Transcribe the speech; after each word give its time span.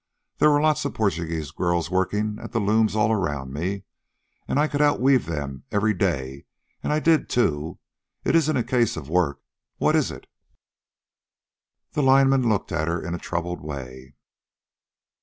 There 0.39 0.49
were 0.49 0.59
lots 0.63 0.83
of 0.83 0.95
Portuguese 0.95 1.51
girls 1.51 1.91
working 1.91 2.39
at 2.41 2.53
the 2.53 2.59
looms 2.59 2.95
all 2.95 3.11
around 3.11 3.53
me, 3.53 3.83
and 4.47 4.57
I 4.59 4.67
could 4.67 4.81
out 4.81 4.99
weave 4.99 5.27
them, 5.27 5.63
every 5.71 5.93
day, 5.93 6.45
and 6.81 6.91
I 6.91 6.99
did, 6.99 7.29
too. 7.29 7.77
It 8.23 8.35
isn't 8.35 8.57
a 8.57 8.63
case 8.63 8.97
of 8.97 9.09
work. 9.09 9.41
What 9.77 9.95
is 9.95 10.09
it?" 10.09 10.25
The 11.91 12.01
lineman 12.01 12.49
looked 12.49 12.71
at 12.71 12.87
her 12.87 12.99
in 12.99 13.13
a 13.13 13.19
troubled 13.19 13.61
way. 13.61 14.15